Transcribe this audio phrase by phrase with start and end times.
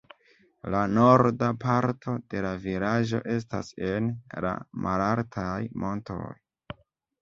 [0.75, 4.13] La norda parto de la vilaĝo estas en
[4.49, 6.23] la malaltaj montoj.